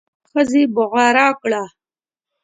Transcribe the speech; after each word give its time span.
ښځې 0.31 0.63
بغاره 0.75 1.27
کړه. 1.41 1.63